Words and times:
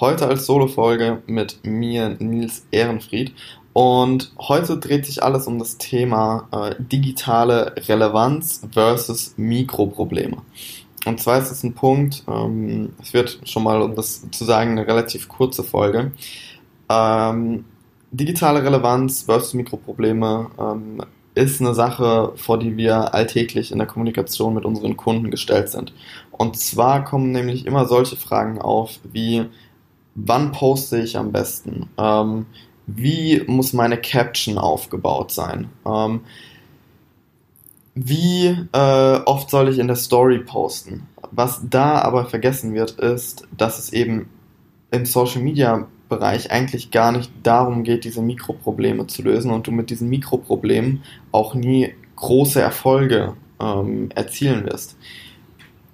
Heute 0.00 0.26
als 0.26 0.46
Solo-Folge 0.46 1.22
mit 1.26 1.64
mir, 1.64 2.16
Nils 2.18 2.66
Ehrenfried. 2.70 3.34
Und 3.74 4.32
heute 4.38 4.78
dreht 4.78 5.04
sich 5.04 5.22
alles 5.22 5.46
um 5.46 5.58
das 5.58 5.76
Thema 5.76 6.48
äh, 6.50 6.74
digitale 6.78 7.74
Relevanz 7.76 8.66
versus 8.72 9.34
Mikroprobleme. 9.36 10.38
Und 11.04 11.20
zwar 11.20 11.38
ist 11.38 11.50
es 11.50 11.62
ein 11.62 11.74
Punkt, 11.74 12.24
ähm, 12.26 12.94
es 13.02 13.12
wird 13.12 13.40
schon 13.44 13.64
mal, 13.64 13.82
um 13.82 13.94
das 13.94 14.30
zu 14.30 14.44
sagen, 14.44 14.72
eine 14.72 14.86
relativ 14.86 15.28
kurze 15.28 15.62
Folge. 15.62 16.12
Ähm, 16.88 17.66
digitale 18.10 18.64
Relevanz 18.64 19.24
versus 19.24 19.52
Mikroprobleme 19.52 20.50
ähm, 20.58 21.02
ist 21.34 21.60
eine 21.60 21.74
Sache, 21.74 22.32
vor 22.36 22.58
die 22.58 22.76
wir 22.78 23.14
alltäglich 23.14 23.72
in 23.72 23.78
der 23.78 23.86
Kommunikation 23.86 24.54
mit 24.54 24.64
unseren 24.64 24.96
Kunden 24.96 25.30
gestellt 25.30 25.68
sind. 25.68 25.92
Und 26.30 26.56
zwar 26.58 27.04
kommen 27.04 27.30
nämlich 27.30 27.66
immer 27.66 27.86
solche 27.86 28.16
Fragen 28.16 28.60
auf 28.60 29.00
wie, 29.12 29.46
wann 30.14 30.52
poste 30.52 30.98
ich 30.98 31.16
am 31.16 31.32
besten? 31.32 31.88
Ähm, 31.98 32.46
wie 32.86 33.42
muss 33.46 33.72
meine 33.72 34.00
Caption 34.00 34.58
aufgebaut 34.58 35.32
sein? 35.32 35.70
Ähm, 35.86 36.20
wie 37.94 38.46
äh, 38.72 39.20
oft 39.26 39.50
soll 39.50 39.68
ich 39.68 39.78
in 39.78 39.86
der 39.86 39.96
Story 39.96 40.38
posten? 40.38 41.08
Was 41.30 41.60
da 41.68 42.00
aber 42.00 42.26
vergessen 42.26 42.74
wird, 42.74 42.92
ist, 42.92 43.46
dass 43.56 43.78
es 43.78 43.92
eben 43.92 44.28
im 44.90 45.06
Social 45.06 45.42
Media 45.42 45.86
Bereich 46.08 46.50
eigentlich 46.50 46.90
gar 46.90 47.10
nicht 47.10 47.32
darum 47.42 47.84
geht, 47.84 48.04
diese 48.04 48.20
Mikroprobleme 48.20 49.06
zu 49.06 49.22
lösen 49.22 49.50
und 49.50 49.66
du 49.66 49.70
mit 49.70 49.88
diesen 49.88 50.10
Mikroproblemen 50.10 51.02
auch 51.30 51.54
nie 51.54 51.94
große 52.16 52.60
Erfolge 52.60 53.34
ähm, 53.58 54.10
erzielen 54.14 54.66
wirst. 54.66 54.98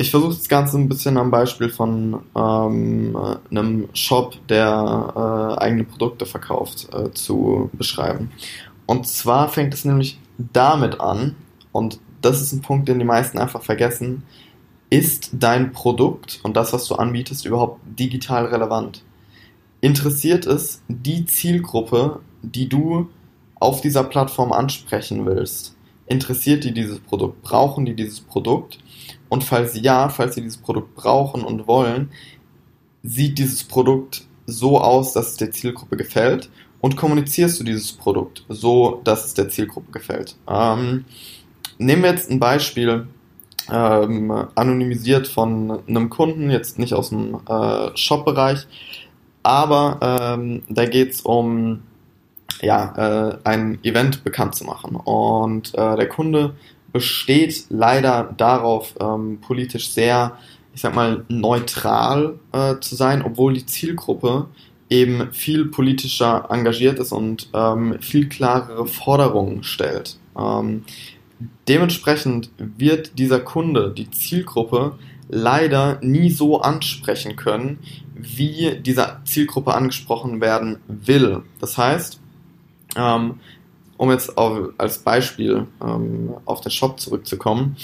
Ich 0.01 0.13
versuche 0.13 0.35
das 0.35 0.49
Ganze 0.49 0.79
ein 0.79 0.89
bisschen 0.89 1.17
am 1.17 1.33
Beispiel 1.33 1.71
von 1.71 2.21
ähm, 2.37 3.19
einem 3.51 3.89
Shop, 3.95 4.37
der 4.49 5.57
äh, 5.59 5.61
eigene 5.61 5.83
Produkte 5.83 6.25
verkauft, 6.25 6.89
äh, 6.95 7.11
zu 7.11 7.69
beschreiben. 7.73 8.31
Und 8.87 9.09
zwar 9.09 9.49
fängt 9.49 9.75
es 9.75 9.85
nämlich 9.85 10.21
damit 10.39 11.01
an, 11.01 11.35
und 11.73 11.99
das 12.23 12.41
ist 12.41 12.53
ein 12.53 12.63
Punkt, 12.63 12.89
den 12.89 13.01
die 13.01 13.05
meisten 13.05 13.39
einfach 13.39 13.63
vergessen, 13.63 14.23
ist 14.89 15.31
dein 15.33 15.73
Produkt 15.73 16.39
und 16.45 16.57
das, 16.57 16.73
was 16.73 16.87
du 16.87 16.95
anbietest, 16.95 17.45
überhaupt 17.45 17.81
digital 17.99 18.47
relevant? 18.47 19.03
Interessiert 19.81 20.47
es 20.47 20.81
die 20.89 21.27
Zielgruppe, 21.27 22.21
die 22.43 22.69
du 22.69 23.09
auf 23.57 23.81
dieser 23.81 24.05
Plattform 24.05 24.53
ansprechen 24.53 25.27
willst? 25.27 25.75
Interessiert 26.09 26.65
die 26.65 26.73
dieses 26.73 27.01
Produkt? 27.01 27.43
Brauchen 27.43 27.85
die 27.85 27.95
dieses 27.95 28.21
Produkt? 28.21 28.79
Und 29.29 29.45
falls 29.45 29.79
ja, 29.81 30.09
falls 30.09 30.35
sie 30.35 30.43
dieses 30.43 30.59
Produkt 30.59 30.95
brauchen 30.95 31.45
und 31.45 31.67
wollen, 31.67 32.11
sieht 33.03 33.39
dieses 33.39 33.65
Produkt 33.65 34.25
so 34.47 34.81
aus, 34.81 35.13
dass 35.13 35.29
es 35.29 35.37
der 35.37 35.51
Zielgruppe 35.51 35.97
gefällt 35.97 36.51
und 36.81 36.97
kommunizierst 36.97 37.61
du 37.61 37.65
dieses 37.65 37.93
Produkt 37.93 38.45
so, 38.49 39.01
dass 39.05 39.27
es 39.27 39.35
der 39.35 39.49
Zielgruppe 39.49 39.93
gefällt. 39.93 40.37
Ähm, 40.49 41.05
nehmen 41.79 42.03
wir 42.03 42.11
jetzt 42.11 42.31
ein 42.31 42.41
Beispiel, 42.41 43.07
ähm, 43.71 44.31
anonymisiert 44.55 45.27
von 45.27 45.83
einem 45.87 46.09
Kunden, 46.09 46.51
jetzt 46.51 46.79
nicht 46.79 46.95
aus 46.95 47.11
dem 47.11 47.39
äh, 47.47 47.97
Shop-Bereich, 47.97 48.67
aber 49.43 49.99
ähm, 50.01 50.63
da 50.69 50.87
geht 50.87 51.13
es 51.13 51.21
um 51.21 51.83
ja, 52.61 53.31
äh, 53.31 53.39
ein 53.45 53.79
Event 53.83 54.25
bekannt 54.25 54.55
zu 54.55 54.65
machen. 54.65 54.97
Und 54.97 55.75
äh, 55.75 55.97
der 55.97 56.09
Kunde 56.09 56.55
besteht 56.93 57.67
leider 57.69 58.35
darauf, 58.37 58.95
ähm, 59.01 59.41
politisch 59.41 59.91
sehr, 59.91 60.39
ich 60.75 60.81
sag 60.81 60.95
mal, 60.95 61.25
neutral 61.29 62.39
äh, 62.53 62.77
zu 62.81 62.95
sein, 62.97 63.23
obwohl 63.23 63.55
die 63.55 63.67
Zielgruppe 63.67 64.47
eben 64.91 65.33
viel 65.33 65.67
politischer 65.67 66.47
engagiert 66.51 66.99
ist 66.99 67.13
und 67.13 67.51
ähm, 67.53 67.99
viel 68.01 68.29
klarere 68.29 68.87
Forderungen 68.87 69.63
stellt. 69.63 70.19
Ähm, 70.37 70.85
dementsprechend 71.69 72.51
wird 72.57 73.19
dieser 73.19 73.41
Kunde, 73.41 73.93
die 73.97 74.11
Zielgruppe, 74.11 74.99
leider 75.29 75.99
nie 76.01 76.31
so 76.31 76.61
ansprechen 76.63 77.37
können, 77.37 77.81
wie 78.15 78.77
dieser 78.81 79.21
Zielgruppe 79.25 79.75
angesprochen 79.75 80.41
werden 80.41 80.79
will. 80.89 81.43
Das 81.61 81.77
heißt, 81.77 82.21
ähm, 82.97 83.41
um 83.97 84.11
jetzt 84.11 84.39
auf, 84.39 84.71
als 84.79 84.99
Beispiel 84.99 85.67
ähm, 85.83 86.35
auf 86.45 86.61
den 86.61 86.71
Shop 86.71 86.99
zurückzukommen, 87.01 87.77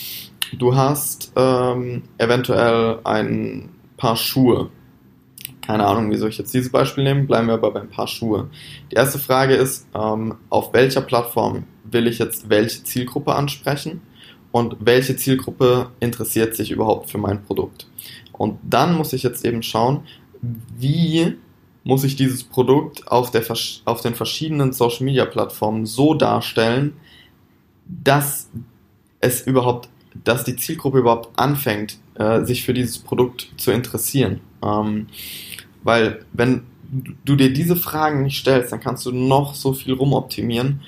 du 0.59 0.75
hast 0.75 1.33
ähm, 1.37 2.03
eventuell 2.19 3.01
ein 3.05 3.71
paar 3.97 4.17
Schuhe. 4.17 4.71
Keine 5.61 5.87
Ahnung, 5.87 6.11
wie 6.11 6.17
soll 6.17 6.29
ich 6.29 6.39
jetzt 6.39 6.53
dieses 6.53 6.71
Beispiel 6.71 7.05
nehmen? 7.05 7.27
Bleiben 7.27 7.47
wir 7.47 7.55
aber 7.55 7.71
beim 7.71 7.89
Paar 7.89 8.07
Schuhe. 8.07 8.51
Die 8.91 8.97
erste 8.97 9.19
Frage 9.19 9.55
ist, 9.55 9.87
ähm, 9.95 10.35
auf 10.51 10.73
welcher 10.75 11.01
Plattform 11.01 11.65
will 11.85 12.07
ich 12.07 12.19
jetzt 12.19 12.51
welche 12.51 12.85
Zielgruppe 12.85 13.35
ansprechen 13.35 14.03
und 14.53 14.77
welche 14.81 15.17
Zielgruppe 15.17 15.91
interessiert 16.01 16.55
sich 16.55 16.71
überhaupt 16.71 17.11
für 17.11 17.19
mein 17.19 17.43
Produkt? 17.43 17.89
Und 18.33 18.59
dann 18.63 18.95
muss 18.95 19.13
ich 19.15 19.23
jetzt 19.23 19.45
eben 19.45 19.63
schauen, 19.63 20.03
wie 20.77 21.37
muss 21.85 22.03
ich 22.03 22.17
dieses 22.17 22.43
Produkt 22.45 23.07
auf, 23.09 23.31
der, 23.31 23.45
auf 23.85 24.01
den 24.01 24.15
verschiedenen 24.15 24.73
Social 24.73 25.05
Media 25.05 25.27
Plattformen 25.27 25.87
so 25.87 26.15
darstellen, 26.15 26.95
dass 27.87 28.49
es 29.21 29.43
überhaupt, 29.43 29.91
dass 30.25 30.45
die 30.45 30.57
Zielgruppe 30.57 30.99
überhaupt 30.99 31.39
anfängt, 31.39 31.99
äh, 32.15 32.45
sich 32.45 32.65
für 32.65 32.73
dieses 32.73 32.99
Produkt 32.99 33.49
zu 33.59 33.71
interessieren. 33.71 34.41
Ähm, 34.63 35.07
weil 35.83 36.25
wenn 36.33 36.63
du 37.25 37.37
dir 37.37 37.53
diese 37.53 37.77
Fragen 37.77 38.23
nicht 38.23 38.39
stellst, 38.39 38.73
dann 38.73 38.81
kannst 38.81 39.05
du 39.05 39.13
noch 39.13 39.55
so 39.55 39.75
viel 39.75 39.93
rumoptimieren, 39.93 40.81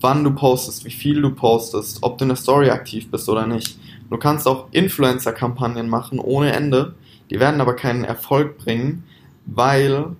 wann 0.00 0.24
du 0.24 0.32
postest, 0.32 0.84
wie 0.84 0.90
viel 0.90 1.20
du 1.22 1.30
postest, 1.30 1.98
ob 2.02 2.18
du 2.18 2.24
in 2.24 2.30
der 2.30 2.36
Story 2.36 2.70
aktiv 2.70 3.10
bist 3.10 3.28
oder 3.28 3.46
nicht. 3.46 3.78
Du 4.10 4.16
kannst 4.16 4.46
auch 4.46 4.68
Influencer-Kampagnen 4.72 5.88
machen 5.88 6.18
ohne 6.18 6.52
Ende, 6.52 6.94
die 7.30 7.40
werden 7.40 7.60
aber 7.60 7.74
keinen 7.74 8.04
Erfolg 8.04 8.58
bringen, 8.58 9.04
weil 9.48 10.16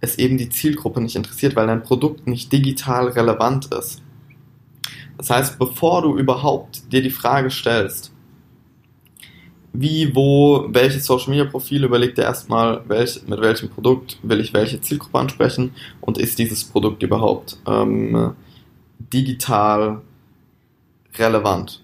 es 0.00 0.18
eben 0.18 0.36
die 0.36 0.48
Zielgruppe 0.48 1.00
nicht 1.00 1.16
interessiert, 1.16 1.56
weil 1.56 1.68
dein 1.68 1.82
Produkt 1.82 2.26
nicht 2.26 2.52
digital 2.52 3.08
relevant 3.08 3.72
ist. 3.72 4.02
Das 5.16 5.30
heißt, 5.30 5.58
bevor 5.58 6.02
du 6.02 6.18
überhaupt 6.18 6.92
dir 6.92 7.00
die 7.00 7.10
Frage 7.10 7.50
stellst, 7.50 8.12
wie, 9.72 10.14
wo, 10.14 10.66
welches 10.68 11.06
Social 11.06 11.30
Media 11.30 11.44
Profil, 11.44 11.84
überleg 11.84 12.14
dir 12.14 12.22
erstmal, 12.22 12.82
welch, 12.88 13.22
mit 13.26 13.40
welchem 13.40 13.70
Produkt 13.70 14.18
will 14.22 14.40
ich 14.40 14.52
welche 14.52 14.80
Zielgruppe 14.80 15.18
ansprechen 15.18 15.72
und 16.00 16.18
ist 16.18 16.38
dieses 16.38 16.64
Produkt 16.64 17.02
überhaupt 17.02 17.56
ähm, 17.66 18.34
digital 18.98 20.02
relevant. 21.16 21.82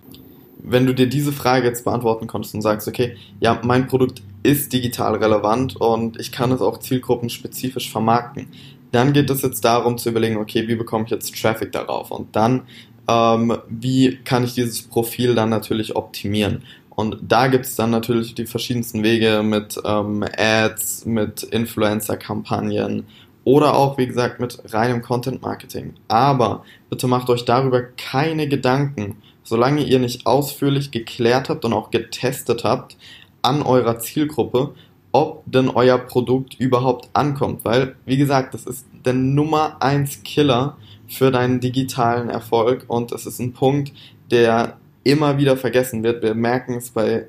Wenn 0.60 0.86
du 0.86 0.94
dir 0.94 1.08
diese 1.08 1.32
Frage 1.32 1.66
jetzt 1.66 1.84
beantworten 1.84 2.26
konntest 2.26 2.54
und 2.54 2.62
sagst, 2.62 2.88
okay, 2.88 3.16
ja, 3.40 3.60
mein 3.62 3.86
Produkt 3.86 4.22
ist 4.42 4.72
digital 4.72 5.14
relevant 5.16 5.76
und 5.76 6.18
ich 6.18 6.32
kann 6.32 6.52
es 6.52 6.60
auch 6.60 6.78
zielgruppenspezifisch 6.78 7.90
vermarkten. 7.90 8.48
Dann 8.92 9.12
geht 9.12 9.30
es 9.30 9.42
jetzt 9.42 9.64
darum 9.64 9.98
zu 9.98 10.08
überlegen, 10.08 10.36
okay, 10.36 10.66
wie 10.66 10.74
bekomme 10.74 11.04
ich 11.04 11.10
jetzt 11.10 11.34
Traffic 11.40 11.72
darauf 11.72 12.10
und 12.10 12.34
dann, 12.34 12.62
ähm, 13.08 13.56
wie 13.68 14.16
kann 14.24 14.44
ich 14.44 14.54
dieses 14.54 14.82
Profil 14.82 15.34
dann 15.34 15.50
natürlich 15.50 15.96
optimieren. 15.96 16.62
Und 16.90 17.18
da 17.22 17.46
gibt 17.46 17.64
es 17.64 17.76
dann 17.76 17.90
natürlich 17.90 18.34
die 18.34 18.46
verschiedensten 18.46 19.04
Wege 19.04 19.42
mit 19.44 19.80
ähm, 19.84 20.24
Ads, 20.36 21.06
mit 21.06 21.44
Influencer-Kampagnen 21.44 23.06
oder 23.44 23.76
auch, 23.76 23.98
wie 23.98 24.06
gesagt, 24.06 24.40
mit 24.40 24.58
reinem 24.74 25.00
Content-Marketing. 25.00 25.94
Aber 26.08 26.64
bitte 26.90 27.06
macht 27.06 27.30
euch 27.30 27.44
darüber 27.44 27.82
keine 27.82 28.48
Gedanken, 28.48 29.16
solange 29.48 29.82
ihr 29.82 29.98
nicht 29.98 30.26
ausführlich 30.26 30.90
geklärt 30.90 31.48
habt 31.48 31.64
und 31.64 31.72
auch 31.72 31.90
getestet 31.90 32.64
habt, 32.64 32.96
an 33.42 33.62
eurer 33.62 33.98
Zielgruppe, 33.98 34.74
ob 35.12 35.42
denn 35.46 35.68
euer 35.68 35.98
Produkt 35.98 36.54
überhaupt 36.58 37.08
ankommt. 37.12 37.64
Weil, 37.64 37.96
wie 38.04 38.16
gesagt, 38.16 38.54
das 38.54 38.66
ist 38.66 38.86
der 39.04 39.14
Nummer 39.14 39.76
eins 39.80 40.22
Killer 40.22 40.76
für 41.06 41.30
deinen 41.30 41.60
digitalen 41.60 42.28
Erfolg 42.28 42.84
und 42.88 43.12
es 43.12 43.26
ist 43.26 43.38
ein 43.38 43.52
Punkt, 43.52 43.92
der 44.30 44.76
immer 45.04 45.38
wieder 45.38 45.56
vergessen 45.56 46.02
wird. 46.02 46.22
Wir 46.22 46.34
merken 46.34 46.74
es 46.74 46.90
bei 46.90 47.28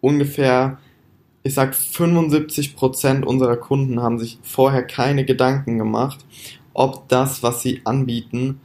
ungefähr 0.00 0.78
ich 1.42 1.54
sag 1.54 1.72
75% 1.74 3.24
unserer 3.24 3.56
Kunden 3.56 4.02
haben 4.02 4.18
sich 4.18 4.38
vorher 4.42 4.82
keine 4.82 5.24
Gedanken 5.24 5.78
gemacht, 5.78 6.24
ob 6.74 7.08
das, 7.08 7.42
was 7.42 7.62
sie 7.62 7.80
anbieten, 7.84 8.60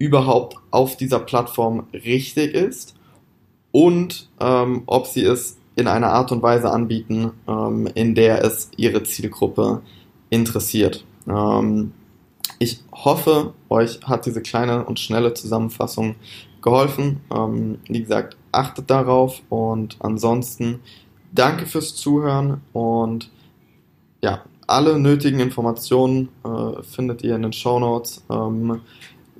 überhaupt 0.00 0.56
auf 0.72 0.96
dieser 0.96 1.20
Plattform 1.20 1.86
richtig 1.92 2.54
ist 2.54 2.96
und 3.70 4.28
ähm, 4.40 4.82
ob 4.86 5.06
sie 5.06 5.22
es 5.22 5.58
in 5.76 5.86
einer 5.86 6.10
Art 6.12 6.32
und 6.32 6.42
Weise 6.42 6.70
anbieten, 6.70 7.32
ähm, 7.46 7.86
in 7.94 8.14
der 8.14 8.42
es 8.42 8.70
ihre 8.76 9.02
Zielgruppe 9.02 9.82
interessiert. 10.30 11.04
Ähm, 11.28 11.92
ich 12.58 12.80
hoffe, 12.92 13.52
euch 13.68 14.00
hat 14.04 14.24
diese 14.24 14.40
kleine 14.42 14.84
und 14.84 14.98
schnelle 14.98 15.34
Zusammenfassung 15.34 16.16
geholfen. 16.62 17.20
Ähm, 17.30 17.78
wie 17.86 18.00
gesagt, 18.00 18.36
achtet 18.52 18.90
darauf 18.90 19.42
und 19.50 19.96
ansonsten 20.00 20.80
danke 21.32 21.66
fürs 21.66 21.94
Zuhören 21.94 22.62
und 22.72 23.30
ja, 24.22 24.44
alle 24.66 24.98
nötigen 24.98 25.40
Informationen 25.40 26.30
äh, 26.44 26.82
findet 26.82 27.22
ihr 27.22 27.36
in 27.36 27.42
den 27.42 27.52
Show 27.52 27.78
Notes. 27.78 28.24
Ähm, 28.30 28.80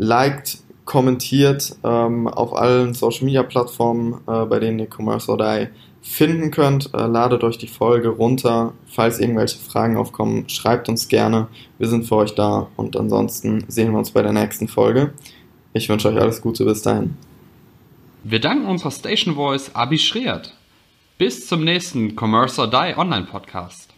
liked, 0.00 0.58
kommentiert 0.86 1.76
ähm, 1.84 2.26
auf 2.26 2.56
allen 2.56 2.94
Social 2.94 3.24
Media 3.24 3.42
Plattformen, 3.44 4.14
äh, 4.26 4.44
bei 4.46 4.58
denen 4.58 4.78
ihr 4.78 4.88
Commerce 4.88 5.30
or 5.30 5.38
Die 5.38 5.68
finden 6.02 6.50
könnt. 6.50 6.92
Äh, 6.94 7.06
ladet 7.06 7.44
euch 7.44 7.58
die 7.58 7.68
Folge 7.68 8.08
runter. 8.08 8.72
Falls 8.86 9.20
irgendwelche 9.20 9.58
Fragen 9.58 9.96
aufkommen, 9.96 10.48
schreibt 10.48 10.88
uns 10.88 11.08
gerne. 11.08 11.46
Wir 11.78 11.88
sind 11.88 12.06
für 12.06 12.16
euch 12.16 12.34
da 12.34 12.66
und 12.76 12.96
ansonsten 12.96 13.64
sehen 13.68 13.92
wir 13.92 13.98
uns 13.98 14.10
bei 14.10 14.22
der 14.22 14.32
nächsten 14.32 14.66
Folge. 14.66 15.12
Ich 15.74 15.88
wünsche 15.88 16.08
euch 16.08 16.18
alles 16.18 16.40
Gute 16.40 16.64
bis 16.64 16.82
dahin. 16.82 17.16
Wir 18.24 18.40
danken 18.40 18.66
unserer 18.66 18.90
Station 18.90 19.34
Voice 19.34 19.74
Abi 19.74 19.98
Schreert. 19.98 20.56
Bis 21.18 21.46
zum 21.46 21.62
nächsten 21.62 22.16
Commerce 22.18 22.60
or 22.60 22.68
Die 22.68 22.96
Online 22.96 23.26
Podcast. 23.26 23.90